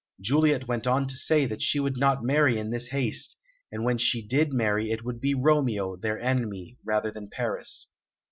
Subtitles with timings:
[0.19, 3.37] Juliet went on to say that she would not marry in this haste,
[3.71, 7.85] and when she did marry it would be Romeo, their enemy, rather than Paris.